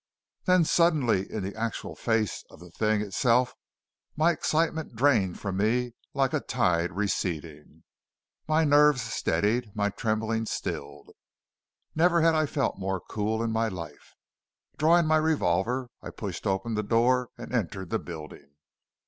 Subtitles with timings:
[0.45, 3.53] Then suddenly in the actual face of the thing itself
[4.15, 7.83] my excitement drained from me like a tide receding.
[8.47, 11.11] My nerves steadied, my trembling stilled.
[11.93, 14.15] Never had I felt more cool in my life.
[14.75, 18.55] Drawing my revolver, I pushed open the door and entered the building.